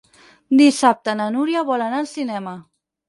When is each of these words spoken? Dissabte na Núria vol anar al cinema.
Dissabte 0.61 1.15
na 1.19 1.27
Núria 1.37 1.65
vol 1.71 1.85
anar 1.91 2.01
al 2.05 2.09
cinema. 2.17 2.57